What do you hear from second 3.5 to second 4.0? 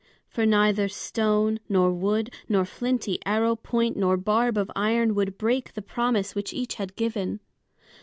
point